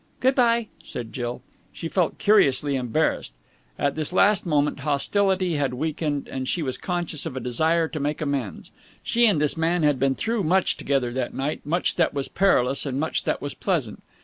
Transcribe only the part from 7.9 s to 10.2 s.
make amends. She and this man had been